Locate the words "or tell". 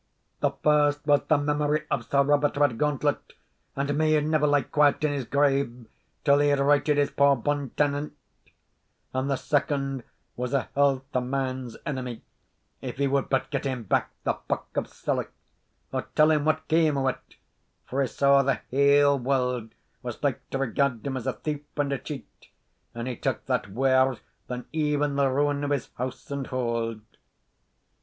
15.93-16.31